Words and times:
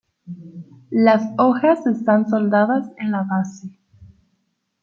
Las 0.89 1.21
hojas 1.37 1.85
están 1.85 2.27
soldadas 2.27 2.89
en 2.97 3.11
la 3.11 3.21
base. 3.21 3.69